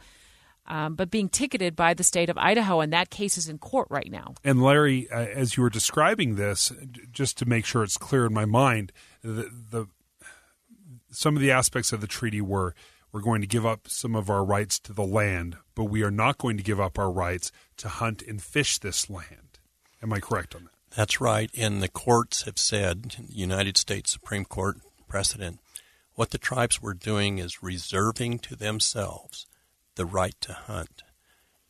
um, 0.66 0.94
but 0.94 1.10
being 1.10 1.28
ticketed 1.28 1.74
by 1.74 1.94
the 1.94 2.04
state 2.04 2.30
of 2.30 2.38
Idaho, 2.38 2.80
and 2.80 2.92
that 2.92 3.10
case 3.10 3.36
is 3.36 3.48
in 3.48 3.58
court 3.58 3.88
right 3.90 4.10
now. 4.10 4.34
And 4.44 4.62
Larry, 4.62 5.10
uh, 5.10 5.18
as 5.20 5.56
you 5.56 5.62
were 5.62 5.70
describing 5.70 6.36
this, 6.36 6.72
just 7.10 7.36
to 7.38 7.46
make 7.46 7.64
sure 7.64 7.82
it's 7.82 7.96
clear 7.96 8.26
in 8.26 8.32
my 8.32 8.44
mind, 8.44 8.92
the, 9.22 9.50
the 9.70 9.86
some 11.10 11.36
of 11.36 11.42
the 11.42 11.50
aspects 11.50 11.92
of 11.92 12.00
the 12.00 12.06
treaty 12.06 12.40
were 12.40 12.74
we're 13.12 13.20
going 13.20 13.42
to 13.42 13.46
give 13.46 13.66
up 13.66 13.88
some 13.88 14.16
of 14.16 14.30
our 14.30 14.44
rights 14.44 14.78
to 14.80 14.92
the 14.92 15.04
land, 15.04 15.56
but 15.74 15.84
we 15.84 16.02
are 16.02 16.10
not 16.10 16.38
going 16.38 16.56
to 16.56 16.62
give 16.62 16.80
up 16.80 16.98
our 16.98 17.10
rights 17.10 17.52
to 17.78 17.88
hunt 17.88 18.22
and 18.22 18.42
fish 18.42 18.78
this 18.78 19.10
land. 19.10 19.58
Am 20.02 20.12
I 20.12 20.20
correct 20.20 20.54
on 20.54 20.64
that? 20.64 20.96
That's 20.96 21.20
right. 21.20 21.50
And 21.56 21.82
the 21.82 21.88
courts 21.88 22.42
have 22.42 22.58
said, 22.58 23.16
United 23.28 23.76
States 23.76 24.10
Supreme 24.10 24.44
Court 24.44 24.78
precedent, 25.08 25.60
what 26.14 26.30
the 26.30 26.38
tribes 26.38 26.82
were 26.82 26.94
doing 26.94 27.38
is 27.38 27.62
reserving 27.62 28.38
to 28.40 28.56
themselves 28.56 29.46
the 29.94 30.06
right 30.06 30.34
to 30.40 30.52
hunt 30.52 31.02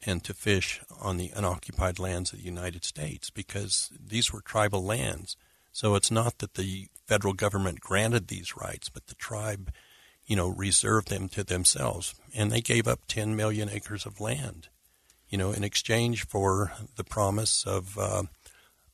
and 0.04 0.24
to 0.24 0.34
fish 0.34 0.80
on 1.00 1.16
the 1.16 1.30
unoccupied 1.34 1.98
lands 1.98 2.32
of 2.32 2.38
the 2.38 2.44
United 2.44 2.84
States 2.84 3.30
because 3.30 3.90
these 4.04 4.32
were 4.32 4.40
tribal 4.40 4.84
lands. 4.84 5.36
So 5.70 5.94
it's 5.94 6.10
not 6.10 6.38
that 6.38 6.54
the 6.54 6.88
federal 7.06 7.34
government 7.34 7.80
granted 7.80 8.28
these 8.28 8.56
rights, 8.56 8.88
but 8.88 9.06
the 9.06 9.14
tribe, 9.14 9.72
you 10.26 10.36
know, 10.36 10.48
reserved 10.48 11.08
them 11.08 11.28
to 11.30 11.44
themselves. 11.44 12.14
And 12.34 12.50
they 12.50 12.60
gave 12.60 12.86
up 12.86 13.00
10 13.08 13.36
million 13.36 13.68
acres 13.68 14.06
of 14.06 14.20
land, 14.20 14.68
you 15.28 15.38
know, 15.38 15.52
in 15.52 15.64
exchange 15.64 16.26
for 16.26 16.72
the 16.96 17.04
promise 17.04 17.64
of. 17.66 17.98
Uh, 17.98 18.24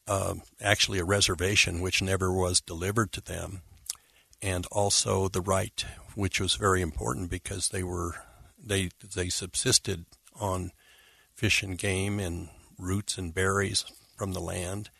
uh, 0.08 0.34
actually 0.62 0.98
a 0.98 1.04
reservation 1.04 1.80
which 1.80 2.00
never 2.00 2.32
was 2.32 2.60
delivered 2.62 3.12
to 3.12 3.20
them, 3.20 3.60
and 4.40 4.66
also 4.72 5.28
the 5.28 5.42
right, 5.42 5.84
which 6.14 6.40
was 6.40 6.54
very 6.54 6.80
important 6.80 7.30
because 7.30 7.68
they 7.68 7.82
were 7.82 8.14
they 8.58 8.88
they 9.14 9.28
subsisted 9.28 10.06
on 10.40 10.72
fish 11.34 11.62
and 11.62 11.78
game 11.78 12.18
and 12.18 12.48
roots 12.78 13.18
and 13.18 13.34
berries 13.34 13.84
from 14.16 14.32
the 14.32 14.40
land, 14.40 14.90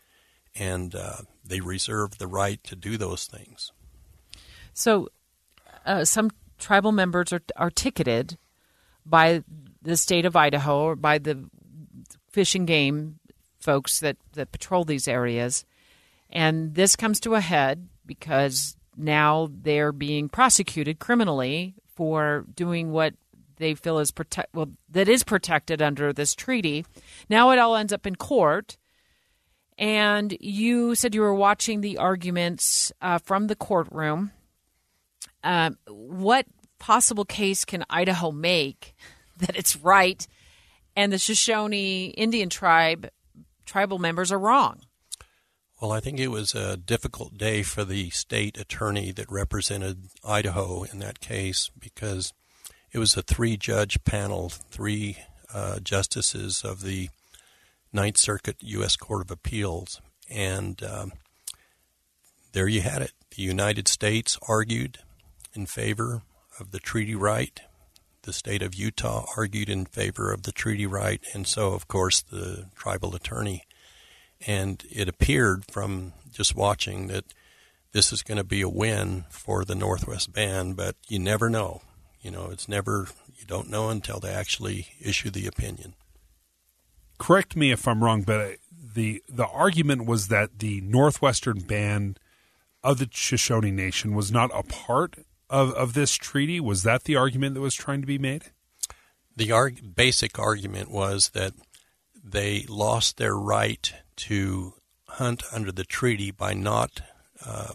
and 0.54 0.94
uh, 0.94 1.16
they 1.44 1.60
reserved 1.60 2.18
the 2.18 2.26
right 2.26 2.62
to 2.64 2.76
do 2.76 2.96
those 2.96 3.24
things. 3.26 3.72
So, 4.74 5.08
uh, 5.88 6.04
some 6.04 6.30
tribal 6.58 6.92
members 6.92 7.32
are 7.32 7.42
are 7.56 7.70
ticketed 7.70 8.38
by 9.04 9.42
the 9.82 9.96
state 9.96 10.26
of 10.26 10.36
Idaho 10.36 10.82
or 10.82 10.96
by 10.96 11.18
the 11.18 11.48
fish 12.30 12.54
and 12.54 12.66
game 12.66 13.18
folks 13.58 14.00
that, 14.00 14.16
that 14.34 14.52
patrol 14.52 14.84
these 14.84 15.08
areas. 15.08 15.64
And 16.30 16.74
this 16.74 16.94
comes 16.94 17.20
to 17.20 17.34
a 17.34 17.40
head 17.40 17.88
because 18.06 18.76
now 18.96 19.48
they're 19.50 19.92
being 19.92 20.28
prosecuted 20.28 20.98
criminally 20.98 21.74
for 21.94 22.44
doing 22.54 22.92
what 22.92 23.14
they 23.56 23.74
feel 23.74 23.98
is 23.98 24.12
protect 24.12 24.54
well 24.54 24.70
that 24.88 25.08
is 25.08 25.24
protected 25.24 25.82
under 25.82 26.12
this 26.12 26.34
treaty. 26.34 26.84
Now 27.28 27.50
it 27.50 27.58
all 27.58 27.74
ends 27.74 27.92
up 27.92 28.06
in 28.06 28.16
court. 28.16 28.76
And 29.76 30.36
you 30.40 30.96
said 30.96 31.14
you 31.14 31.20
were 31.20 31.34
watching 31.34 31.80
the 31.80 31.98
arguments 31.98 32.92
uh, 33.00 33.18
from 33.18 33.46
the 33.46 33.54
courtroom. 33.54 34.32
Uh, 35.42 35.70
what 35.86 36.46
possible 36.78 37.24
case 37.24 37.64
can 37.64 37.84
Idaho 37.90 38.30
make 38.30 38.94
that 39.38 39.56
it's 39.56 39.76
right 39.76 40.26
and 40.96 41.12
the 41.12 41.18
Shoshone 41.18 42.06
Indian 42.06 42.48
tribe 42.48 43.08
tribal 43.64 43.98
members 43.98 44.32
are 44.32 44.38
wrong. 44.38 44.80
Well, 45.80 45.92
I 45.92 46.00
think 46.00 46.18
it 46.18 46.28
was 46.28 46.56
a 46.56 46.76
difficult 46.76 47.38
day 47.38 47.62
for 47.62 47.84
the 47.84 48.10
state 48.10 48.58
attorney 48.58 49.12
that 49.12 49.30
represented 49.30 50.08
Idaho 50.24 50.82
in 50.82 50.98
that 50.98 51.20
case 51.20 51.70
because 51.78 52.32
it 52.90 52.98
was 52.98 53.16
a 53.16 53.22
three 53.22 53.56
judge 53.56 54.02
panel, 54.02 54.48
three 54.48 55.18
uh, 55.54 55.78
justices 55.78 56.64
of 56.64 56.82
the 56.82 57.10
Ninth 57.92 58.16
Circuit 58.16 58.56
U.S. 58.60 58.96
Court 58.96 59.22
of 59.22 59.30
Appeals. 59.30 60.00
And 60.28 60.82
um, 60.82 61.12
there 62.52 62.66
you 62.66 62.80
had 62.80 63.02
it. 63.02 63.12
The 63.36 63.42
United 63.42 63.86
States 63.86 64.36
argued 64.48 64.98
in 65.58 65.66
favor 65.66 66.22
of 66.58 66.70
the 66.70 66.78
treaty 66.78 67.14
right. 67.14 67.60
The 68.22 68.32
state 68.32 68.62
of 68.62 68.74
Utah 68.74 69.26
argued 69.36 69.68
in 69.68 69.84
favor 69.84 70.32
of 70.32 70.44
the 70.44 70.52
treaty 70.52 70.86
right, 70.86 71.20
and 71.34 71.46
so, 71.46 71.72
of 71.72 71.88
course, 71.88 72.22
the 72.22 72.66
tribal 72.74 73.14
attorney. 73.14 73.64
And 74.46 74.82
it 74.90 75.08
appeared 75.08 75.64
from 75.70 76.12
just 76.30 76.54
watching 76.54 77.08
that 77.08 77.24
this 77.92 78.12
is 78.12 78.22
going 78.22 78.38
to 78.38 78.44
be 78.44 78.60
a 78.60 78.68
win 78.68 79.24
for 79.30 79.64
the 79.64 79.74
Northwest 79.74 80.32
Band, 80.32 80.76
but 80.76 80.96
you 81.08 81.18
never 81.18 81.50
know. 81.50 81.82
You 82.20 82.30
know, 82.30 82.48
it's 82.50 82.68
never, 82.68 83.08
you 83.38 83.46
don't 83.46 83.70
know 83.70 83.88
until 83.88 84.20
they 84.20 84.30
actually 84.30 84.88
issue 85.00 85.30
the 85.30 85.46
opinion. 85.46 85.94
Correct 87.18 87.56
me 87.56 87.72
if 87.72 87.88
I'm 87.88 88.04
wrong, 88.04 88.22
but 88.22 88.56
the 88.94 89.22
the 89.28 89.46
argument 89.46 90.06
was 90.06 90.28
that 90.28 90.58
the 90.60 90.80
Northwestern 90.82 91.60
Band 91.60 92.18
of 92.82 92.98
the 92.98 93.08
Shoshone 93.10 93.70
Nation 93.70 94.14
was 94.14 94.30
not 94.30 94.50
a 94.54 94.62
part 94.62 95.16
of, 95.50 95.72
of 95.72 95.94
this 95.94 96.14
treaty? 96.14 96.60
Was 96.60 96.82
that 96.82 97.04
the 97.04 97.16
argument 97.16 97.54
that 97.54 97.60
was 97.60 97.74
trying 97.74 98.00
to 98.00 98.06
be 98.06 98.18
made? 98.18 98.46
The 99.36 99.52
arg- 99.52 99.94
basic 99.94 100.38
argument 100.38 100.90
was 100.90 101.30
that 101.30 101.52
they 102.22 102.64
lost 102.68 103.16
their 103.16 103.36
right 103.36 103.92
to 104.16 104.74
hunt 105.06 105.42
under 105.52 105.72
the 105.72 105.84
treaty 105.84 106.30
by 106.30 106.54
not 106.54 107.00
uh, 107.44 107.74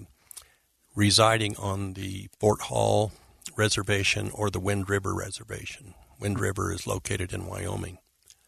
residing 0.95 1.55
on 1.57 1.93
the 1.93 2.29
Fort 2.39 2.61
Hall 2.63 3.11
Reservation 3.55 4.29
or 4.33 4.49
the 4.49 4.59
Wind 4.59 4.89
River 4.89 5.13
Reservation. 5.13 5.93
Wind 6.19 6.39
River 6.39 6.71
is 6.71 6.87
located 6.87 7.33
in 7.33 7.47
Wyoming. 7.47 7.97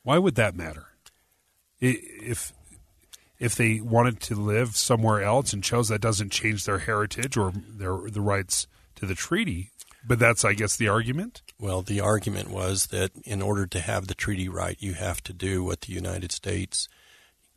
Why 0.03 0.17
would 0.17 0.36
that 0.36 0.55
matter? 0.55 0.88
If 1.79 2.53
if 3.38 3.55
they 3.55 3.82
wanted 3.82 4.22
to 4.22 4.36
live 4.36 4.77
somewhere 4.77 5.22
else 5.22 5.51
and 5.51 5.63
chose 5.63 5.89
that 5.89 6.00
doesn't 6.00 6.32
change 6.32 6.63
their 6.63 6.79
heritage 6.79 7.36
or 7.36 7.51
their 7.53 7.98
the 8.10 8.22
rights 8.22 8.67
to 8.95 9.05
the 9.05 9.15
treaty, 9.15 9.71
But 10.07 10.19
that's, 10.19 10.45
I 10.45 10.53
guess, 10.53 10.75
the 10.75 10.87
argument. 10.87 11.41
Well, 11.59 11.81
the 11.81 11.99
argument 11.99 12.51
was 12.51 12.87
that 12.87 13.11
in 13.23 13.41
order 13.41 13.65
to 13.65 13.79
have 13.79 14.07
the 14.07 14.13
treaty 14.13 14.47
right, 14.47 14.77
you 14.79 14.93
have 14.93 15.21
to 15.23 15.33
do 15.33 15.63
what 15.63 15.81
the 15.81 15.93
United 15.93 16.31
States, 16.31 16.87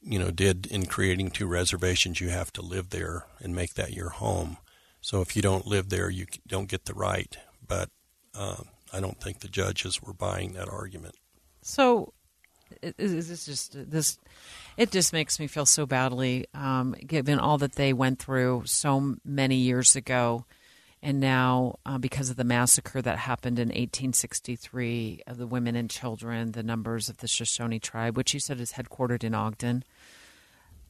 you 0.01 0.19
know, 0.19 0.31
did 0.31 0.67
in 0.67 0.87
creating 0.87 1.31
two 1.31 1.47
reservations. 1.47 2.21
You 2.21 2.31
have 2.31 2.53
to 2.55 2.63
live 2.63 2.91
there 2.91 3.27
and 3.41 3.55
make 3.55 3.75
that 3.75 3.93
your 3.93 4.11
home. 4.11 4.57
So 5.01 5.21
if 5.21 5.37
you 5.37 5.43
don't 5.43 5.67
live 5.67 5.91
there, 5.91 6.09
you 6.09 6.27
don't 6.47 6.69
get 6.69 6.87
the 6.87 6.95
right. 6.95 7.37
But 7.67 7.91
uh, 8.35 8.63
I 8.93 9.01
don't 9.01 9.21
think 9.21 9.41
the 9.41 9.49
judges 9.49 10.03
were 10.03 10.15
buying 10.15 10.55
that 10.55 10.69
argument. 10.69 11.17
So 11.61 12.15
is 12.81 13.29
this 13.29 13.45
just 13.45 13.91
this? 13.91 14.19
It 14.77 14.91
just 14.91 15.13
makes 15.13 15.39
me 15.39 15.49
feel 15.49 15.67
so 15.67 15.85
badly, 15.87 16.47
um, 16.55 16.95
given 17.07 17.39
all 17.39 17.59
that 17.59 17.75
they 17.75 17.93
went 17.93 18.21
through 18.21 18.63
so 18.67 19.17
many 19.25 19.57
years 19.57 19.97
ago 19.97 20.47
and 21.03 21.21
now, 21.21 21.79
uh, 21.87 21.99
because 21.99 22.29
of 22.29 22.37
the 22.37 22.45
massacre 22.45 23.01
that 23.01 23.19
happened 23.19 23.59
in 23.59 23.69
1863 23.69 25.23
of 25.27 25.39
the 25.39 25.47
women 25.47 25.77
and 25.77 25.89
children, 25.89 26.53
the 26.53 26.63
numbers 26.63 27.09
of 27.09 27.19
the 27.19 27.29
Shoshone 27.29 27.79
tribe, 27.79 28.17
which 28.17 28.35
you 28.35 28.41
said 28.41 28.61
is 28.61 28.73
headquartered 28.73 29.23
in 29.23 29.35
Ogden, 29.35 29.85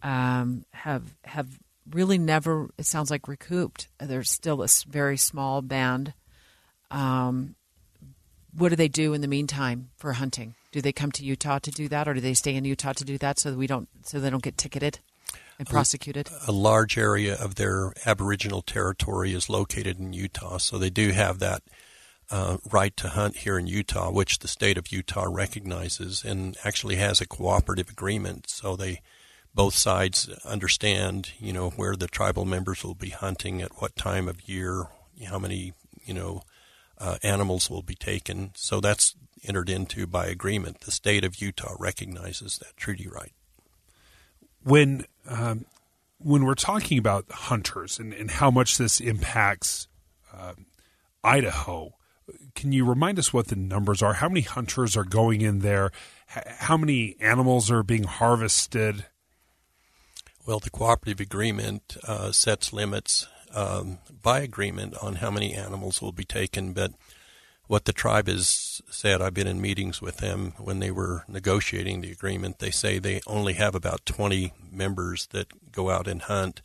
um, 0.03 0.65
have 0.73 1.15
have 1.25 1.59
really 1.91 2.17
never. 2.17 2.71
It 2.79 2.87
sounds 2.87 3.11
like 3.11 3.29
recouped. 3.29 3.89
There's 3.99 4.31
still 4.31 4.63
a 4.63 4.69
very 4.89 5.19
small 5.19 5.61
band. 5.61 6.15
Um, 6.91 7.55
what 8.57 8.71
do 8.71 8.77
they 8.77 8.89
do 8.89 9.13
in 9.13 9.21
the 9.21 9.29
meantime 9.29 9.91
for 9.97 10.15
hunting? 10.15 10.55
Do 10.73 10.81
they 10.81 10.93
come 10.93 11.13
to 11.13 11.25
Utah 11.25 11.59
to 11.59 11.71
do 11.71 11.87
that, 11.89 12.09
or 12.09 12.15
do 12.15 12.21
they 12.21 12.35
stay 12.35 12.55
in 12.55 12.65
Utah 12.65 12.95
to 12.95 13.05
do 13.05 13.19
that 13.19 13.39
so 13.39 13.51
that 13.51 13.59
we 13.59 13.67
don't 13.67 13.89
so 14.05 14.21
they 14.21 14.31
don't 14.31 14.43
get 14.43 14.57
ticketed? 14.57 15.01
And 15.59 15.69
prosecuted? 15.69 16.29
A, 16.47 16.51
a, 16.51 16.53
large 16.53 16.97
area 16.97 17.35
of 17.35 17.57
their 17.57 17.93
Aboriginal 18.07 18.63
territory 18.63 19.33
is 19.33 19.51
located 19.51 19.99
in 19.99 20.13
Utah, 20.13 20.59
so 20.59 20.79
they 20.79 20.91
do 20.91 21.11
have 21.11 21.39
that 21.41 21.63
uh, 22.31 22.59
right 22.71 22.97
to 22.97 23.09
hunt 23.09 23.39
here 23.39 23.59
in 23.59 23.67
Utah, 23.67 24.11
which 24.11 24.39
the 24.39 24.49
state 24.49 24.77
of 24.79 24.93
Utah 24.93 25.27
recognizes 25.29 26.25
and 26.25 26.57
actually 26.65 26.97
has 26.97 27.21
a 27.21 27.27
cooperative 27.27 27.89
agreement. 27.89 28.49
So 28.49 28.77
they 28.77 29.01
both 29.55 29.75
sides 29.75 30.29
understand, 30.45 31.33
you 31.39 31.53
know, 31.53 31.71
where 31.71 31.97
the 31.97 32.07
tribal 32.07 32.45
members 32.45 32.85
will 32.85 32.95
be 32.95 33.11
hunting 33.11 33.63
at 33.63 33.81
what 33.81 33.97
time 33.97 34.29
of 34.29 34.49
year, 34.49 34.85
how 35.27 35.39
many, 35.39 35.73
you 36.05 36.15
know, 36.15 36.43
uh, 36.99 37.17
animals 37.23 37.71
will 37.71 37.83
be 37.83 37.95
taken. 37.95 38.51
So 38.55 38.81
that's 38.81 39.15
entered 39.45 39.71
into 39.71 40.07
by 40.07 40.27
agreement. 40.27 40.81
The 40.81 40.91
state 40.91 41.25
of 41.25 41.41
Utah 41.41 41.75
recognizes 41.79 42.59
that 42.59 42.77
treaty 42.77 43.09
right 43.09 43.33
when 44.69 45.07
um, 45.29 45.65
when 46.19 46.45
we're 46.45 46.55
talking 46.55 46.99
about 46.99 47.31
hunters 47.31 47.99
and, 47.99 48.13
and 48.13 48.31
how 48.31 48.51
much 48.51 48.77
this 48.77 49.01
impacts 49.01 49.89
uh, 50.33 50.55
Idaho, 51.23 51.95
can 52.55 52.73
you 52.73 52.85
remind 52.85 53.19
us 53.19 53.33
what 53.33 53.49
the 53.49 53.57
numbers 53.57 54.03
are? 54.03 54.15
How 54.15 54.29
many 54.29 54.41
hunters 54.43 54.97
are 54.97 55.05
going 55.05 55.41
in 55.41 55.61
there? 55.61 55.91
How 56.27 56.77
many 56.77 57.17
animals 57.21 57.71
are 57.71 57.83
being 57.83 58.05
harvested? 58.05 59.07
Well, 60.47 60.59
the 60.59 60.71
cooperative 60.71 61.21
agreement 61.21 61.97
uh, 62.07 62.33
sets 62.33 62.73
limits 62.73 63.27
um, 63.55 63.99
by 64.23 64.41
agreement 64.41 64.95
on 65.03 65.17
how 65.17 65.31
many 65.31 65.55
animals 65.55 66.03
will 66.03 66.13
be 66.13 66.25
taken, 66.25 66.73
but 66.73 66.93
what 67.69 67.85
the 67.85 67.93
tribe 67.93 68.27
has 68.27 68.81
said, 68.91 69.21
I've 69.21 69.35
been 69.35 69.47
in 69.47 69.61
meetings 69.61 70.01
with 70.01 70.17
them 70.17 70.55
when 70.59 70.81
they 70.81 70.91
were 70.91 71.25
negotiating 71.29 72.01
the 72.01 72.11
agreement. 72.11 72.59
They 72.59 72.71
say 72.71 72.99
they 72.99 73.21
only 73.27 73.53
have 73.53 73.75
about 73.75 74.07
20 74.07 74.53
members 74.73 75.27
that 75.29 75.71
go 75.71 75.91
out 75.91 76.09
and 76.09 76.23
hunt, 76.23 76.63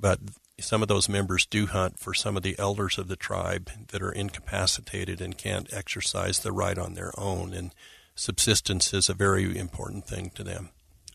but 0.00 0.18
some 0.58 0.80
of 0.80 0.88
those 0.88 1.08
members 1.08 1.44
do 1.44 1.66
hunt 1.66 1.98
for 1.98 2.14
some 2.14 2.36
of 2.36 2.42
the 2.42 2.58
elders 2.58 2.96
of 2.96 3.08
the 3.08 3.16
tribe 3.16 3.70
that 3.88 4.02
are 4.02 4.10
incapacitated 4.10 5.20
and 5.20 5.38
can't 5.38 5.72
exercise 5.72 6.40
the 6.40 6.50
right 6.50 6.78
on 6.78 6.94
their 6.94 7.12
own. 7.20 7.52
And 7.52 7.74
subsistence 8.14 8.94
is 8.94 9.10
a 9.10 9.14
very 9.14 9.56
important 9.56 10.06
thing 10.06 10.30
to 10.34 10.42
them. 10.42 10.70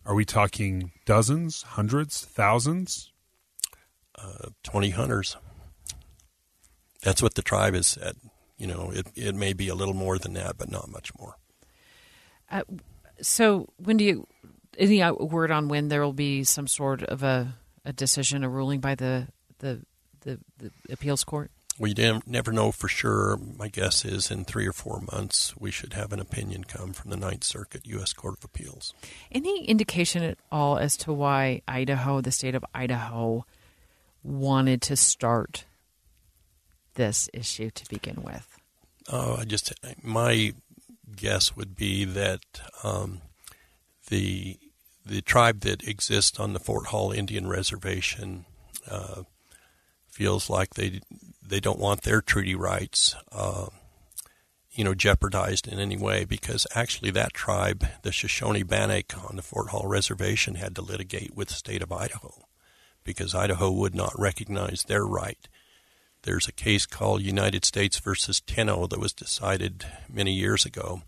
Are 0.06 0.14
we 0.16 0.26
talking 0.26 0.92
dozens, 1.06 1.64
hundreds, 1.64 2.24
thousands? 2.24 3.12
Uh, 4.16 4.50
20 4.62 4.92
hunters. 4.92 5.38
That's 7.02 7.22
what 7.22 7.34
the 7.34 7.42
tribe 7.42 7.74
has 7.74 7.88
said. 7.88 8.16
You 8.58 8.68
know, 8.68 8.92
it, 8.94 9.08
it 9.16 9.36
may 9.36 9.54
be 9.54 9.68
a 9.68 9.76
little 9.76 9.94
more 9.94 10.18
than 10.18 10.34
that, 10.34 10.58
but 10.58 10.70
not 10.70 10.90
much 10.90 11.12
more. 11.18 11.38
Uh, 12.52 12.64
so, 13.22 13.68
when 13.78 13.98
do 13.98 14.04
you 14.04 14.28
any 14.78 15.04
word 15.12 15.52
on 15.52 15.68
when 15.68 15.88
there 15.88 16.02
will 16.02 16.14
be 16.14 16.44
some 16.44 16.68
sort 16.68 17.04
of 17.04 17.24
a, 17.24 17.56
a 17.86 17.94
decision, 17.94 18.44
a 18.44 18.50
ruling 18.50 18.80
by 18.80 18.96
the 18.96 19.28
the, 19.60 19.82
the, 20.22 20.40
the 20.58 20.72
appeals 20.92 21.24
court? 21.24 21.52
We 21.80 21.96
never 22.28 22.52
know 22.52 22.72
for 22.72 22.88
sure. 22.88 23.36
My 23.58 23.68
guess 23.68 24.06
is 24.06 24.30
in 24.30 24.46
three 24.46 24.68
or 24.68 24.74
four 24.74 25.02
months 25.12 25.56
we 25.58 25.72
should 25.72 25.94
have 25.94 26.14
an 26.14 26.20
opinion 26.20 26.66
come 26.66 26.94
from 26.94 27.10
the 27.10 27.18
Ninth 27.18 27.44
Circuit 27.44 27.88
U.S. 27.88 28.14
Court 28.14 28.38
of 28.38 28.44
Appeals. 28.44 28.94
Any 29.32 29.66
indication 29.66 30.22
at 30.22 30.38
all 30.52 30.78
as 30.78 30.96
to 30.98 31.14
why 31.14 31.64
Idaho, 31.68 32.22
the 32.22 32.32
state 32.32 32.54
of 32.54 32.64
Idaho, 32.76 33.46
wanted 34.22 34.84
to 34.84 34.96
start 34.96 35.66
this 36.96 37.30
issue 37.34 37.70
to 37.72 37.90
begin 37.90 38.22
with? 38.24 38.58
Oh, 39.12 39.38
I 39.38 39.46
just 39.46 39.74
my 40.02 40.54
guess 41.16 41.56
would 41.56 41.76
be 41.76 42.06
that 42.06 42.42
um, 42.84 43.22
the 44.10 44.58
the 45.06 45.22
tribe 45.22 45.62
that 45.62 45.88
exists 45.88 46.40
on 46.40 46.54
the 46.54 46.60
Fort 46.60 46.88
Hall 46.88 47.12
Indian 47.12 47.48
Reservation 47.48 48.46
uh, 48.90 49.24
feels 50.08 50.50
like 50.50 50.76
they 50.76 51.02
they 51.46 51.60
don't 51.60 51.80
want 51.80 52.04
their 52.04 52.22
treaty 52.22 52.56
rights, 52.56 53.16
uh, 53.32 53.68
you 54.72 54.84
know, 54.84 54.94
jeopardized 54.94 55.68
in 55.68 55.80
any 55.80 55.98
way 55.98 56.24
because 56.26 56.66
actually 56.74 57.12
that 57.12 57.34
tribe, 57.34 57.86
the 58.04 58.12
Shoshone 58.12 58.64
Bannock 58.64 59.14
on 59.30 59.36
the 59.36 59.42
Fort 59.42 59.70
Hall 59.70 59.88
Reservation, 59.88 60.56
had 60.56 60.76
to 60.76 60.82
litigate 60.82 61.36
with 61.36 61.50
the 61.50 61.54
state 61.56 61.82
of 61.82 61.92
Idaho 61.92 62.46
because 63.04 63.36
Idaho 63.36 63.70
would 63.72 63.94
not 63.94 64.18
recognize 64.18 64.84
their 64.84 65.06
right 65.06 65.48
there's 66.24 66.48
a 66.48 66.54
case 66.54 66.86
called 66.86 67.22
United 67.22 67.66
States 67.66 68.00
versus 68.00 68.42
Tinno 68.42 68.90
that 68.90 69.00
was 69.00 69.14
decided 69.14 69.86
many 70.10 70.34
years 70.34 70.66
ago, 70.66 71.04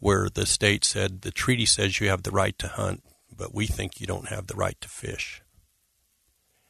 where 0.00 0.28
the 0.28 0.46
state 0.46 0.84
said 0.84 1.22
the 1.22 1.30
treaty 1.30 1.66
says 1.66 2.00
you 2.00 2.08
have 2.08 2.22
the 2.22 2.30
right 2.30 2.58
to 2.58 2.68
hunt, 2.68 3.02
but 3.34 3.54
we 3.54 3.66
think 3.66 4.00
you 4.00 4.06
don't 4.06 4.28
have 4.28 4.46
the 4.46 4.56
right 4.56 4.78
to 4.80 4.88
fish. 4.88 5.42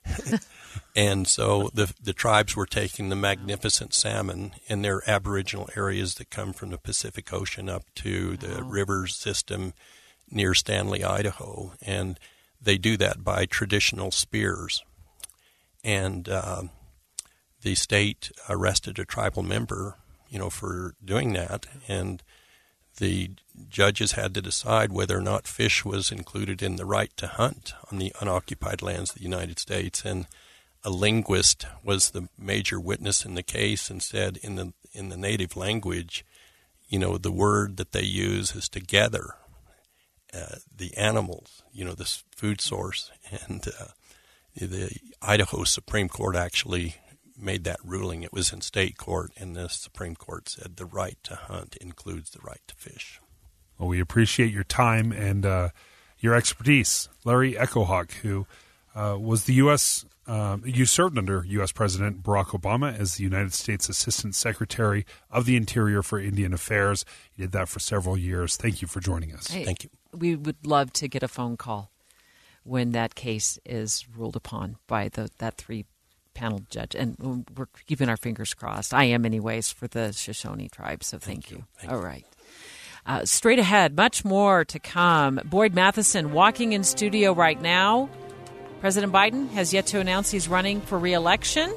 and 0.96 1.26
so 1.28 1.70
the 1.74 1.92
the 2.02 2.12
tribes 2.12 2.56
were 2.56 2.66
taking 2.66 3.08
the 3.08 3.16
magnificent 3.16 3.92
salmon 3.92 4.52
in 4.66 4.82
their 4.82 5.02
aboriginal 5.08 5.68
areas 5.76 6.14
that 6.14 6.30
come 6.30 6.52
from 6.52 6.70
the 6.70 6.78
Pacific 6.78 7.32
Ocean 7.32 7.68
up 7.68 7.84
to 7.96 8.36
the 8.36 8.62
wow. 8.62 8.68
river 8.68 9.06
system 9.06 9.74
near 10.30 10.54
Stanley, 10.54 11.04
Idaho, 11.04 11.72
and 11.82 12.18
they 12.60 12.78
do 12.78 12.96
that 12.96 13.22
by 13.22 13.46
traditional 13.46 14.10
spears. 14.10 14.82
And 15.84 16.28
uh, 16.28 16.64
the 17.62 17.74
state 17.74 18.30
arrested 18.48 18.98
a 18.98 19.04
tribal 19.04 19.42
member, 19.42 19.96
you 20.28 20.38
know, 20.38 20.50
for 20.50 20.94
doing 21.04 21.32
that, 21.32 21.66
and 21.86 22.22
the 22.98 23.30
judges 23.68 24.12
had 24.12 24.34
to 24.34 24.42
decide 24.42 24.92
whether 24.92 25.16
or 25.16 25.22
not 25.22 25.46
fish 25.46 25.84
was 25.84 26.10
included 26.10 26.62
in 26.62 26.76
the 26.76 26.84
right 26.84 27.16
to 27.16 27.26
hunt 27.26 27.72
on 27.90 27.98
the 27.98 28.12
unoccupied 28.20 28.82
lands 28.82 29.10
of 29.10 29.16
the 29.16 29.22
United 29.22 29.58
States. 29.58 30.04
And 30.04 30.26
a 30.84 30.90
linguist 30.90 31.66
was 31.84 32.10
the 32.10 32.28
major 32.38 32.78
witness 32.78 33.24
in 33.24 33.34
the 33.34 33.42
case 33.42 33.90
and 33.90 34.02
said 34.02 34.38
in 34.42 34.56
the 34.56 34.72
in 34.92 35.10
the 35.10 35.16
native 35.16 35.56
language, 35.56 36.24
you 36.88 36.98
know, 36.98 37.18
the 37.18 37.32
word 37.32 37.76
that 37.76 37.92
they 37.92 38.02
use 38.02 38.54
is 38.54 38.68
to 38.70 38.80
gather 38.80 39.34
uh, 40.34 40.56
the 40.74 40.96
animals, 40.96 41.62
you 41.72 41.84
know, 41.84 41.92
this 41.92 42.24
food 42.34 42.60
source, 42.60 43.10
and 43.30 43.66
uh, 43.68 43.88
the 44.56 44.90
Idaho 45.22 45.64
Supreme 45.64 46.08
Court 46.08 46.36
actually 46.36 46.96
made 47.38 47.64
that 47.64 47.80
ruling. 47.84 48.22
It 48.22 48.32
was 48.32 48.52
in 48.52 48.60
state 48.60 48.96
court, 48.96 49.32
and 49.36 49.54
the 49.54 49.68
Supreme 49.68 50.16
Court 50.16 50.48
said 50.48 50.76
the 50.76 50.86
right 50.86 51.16
to 51.24 51.36
hunt 51.36 51.76
includes 51.76 52.30
the 52.30 52.40
right 52.42 52.60
to 52.66 52.74
fish. 52.74 53.20
Well, 53.78 53.88
we 53.88 54.00
appreciate 54.00 54.52
your 54.52 54.64
time 54.64 55.12
and 55.12 55.46
uh, 55.46 55.68
your 56.18 56.34
expertise, 56.34 57.08
Larry 57.24 57.56
Echo 57.56 57.84
Hawk, 57.84 58.12
who 58.22 58.46
uh, 58.94 59.16
was 59.20 59.44
the 59.44 59.54
U.S. 59.54 60.04
Uh, 60.26 60.58
you 60.64 60.84
served 60.84 61.16
under 61.16 61.44
U.S. 61.46 61.70
President 61.70 62.22
Barack 62.22 62.46
Obama 62.46 62.96
as 62.98 63.14
the 63.14 63.22
United 63.22 63.54
States 63.54 63.88
Assistant 63.88 64.34
Secretary 64.34 65.06
of 65.30 65.46
the 65.46 65.56
Interior 65.56 66.02
for 66.02 66.18
Indian 66.18 66.52
Affairs. 66.52 67.04
You 67.36 67.44
did 67.44 67.52
that 67.52 67.68
for 67.68 67.78
several 67.78 68.18
years. 68.18 68.56
Thank 68.56 68.82
you 68.82 68.88
for 68.88 69.00
joining 69.00 69.32
us. 69.32 69.48
Hey, 69.48 69.64
Thank 69.64 69.84
you. 69.84 69.90
We 70.12 70.34
would 70.34 70.66
love 70.66 70.92
to 70.94 71.08
get 71.08 71.22
a 71.22 71.28
phone 71.28 71.56
call 71.56 71.92
when 72.64 72.92
that 72.92 73.14
case 73.14 73.58
is 73.64 74.06
ruled 74.16 74.36
upon 74.36 74.76
by 74.86 75.08
the, 75.08 75.30
that 75.38 75.56
three 75.56 75.86
panel 76.38 76.62
judge, 76.70 76.94
and 76.94 77.44
we're 77.56 77.66
keeping 77.86 78.08
our 78.08 78.16
fingers 78.16 78.54
crossed. 78.54 78.94
I 78.94 79.04
am, 79.04 79.26
anyways, 79.26 79.72
for 79.72 79.88
the 79.88 80.12
Shoshone 80.12 80.68
tribe. 80.70 81.02
So 81.02 81.18
thank, 81.18 81.46
thank 81.46 81.50
you. 81.50 81.56
you. 81.58 81.64
Thank 81.78 81.92
All 81.92 81.98
you. 81.98 82.04
right. 82.04 82.24
Uh, 83.04 83.24
straight 83.24 83.58
ahead, 83.58 83.96
much 83.96 84.24
more 84.24 84.64
to 84.66 84.78
come. 84.78 85.40
Boyd 85.44 85.74
Matheson 85.74 86.32
walking 86.32 86.74
in 86.74 86.84
studio 86.84 87.32
right 87.32 87.60
now. 87.60 88.08
President 88.80 89.12
Biden 89.12 89.48
has 89.50 89.72
yet 89.72 89.86
to 89.86 89.98
announce 89.98 90.30
he's 90.30 90.46
running 90.46 90.80
for 90.80 90.98
reelection. 90.98 91.74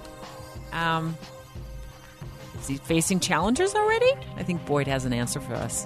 Um, 0.74 1.18
Is 2.60 2.68
he 2.68 2.78
facing 2.78 3.20
challengers 3.20 3.74
already? 3.74 4.12
I 4.36 4.44
think 4.44 4.66
Boyd 4.66 4.88
has 4.88 5.06
an 5.06 5.14
answer 5.14 5.40
for 5.40 5.56
us. 5.56 5.86